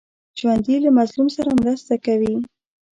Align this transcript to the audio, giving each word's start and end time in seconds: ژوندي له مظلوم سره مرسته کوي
ژوندي 0.39 0.75
له 0.83 0.89
مظلوم 0.97 1.27
سره 1.37 1.49
مرسته 1.61 1.93
کوي 2.05 2.35